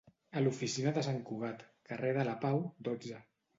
A 0.39 0.41
l'oficina 0.45 0.93
de 0.95 1.03
Sant 1.09 1.19
Cugat, 1.29 1.63
carrer 1.93 2.17
de 2.19 2.27
la 2.33 2.37
Pau, 2.47 2.61
dotze. 2.91 3.25